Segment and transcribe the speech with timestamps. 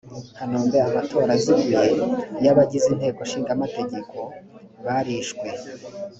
[0.35, 1.81] kanombe amatora aziguye
[2.43, 4.15] y abagize inteko ishinga amategeko
[4.85, 5.47] barishwe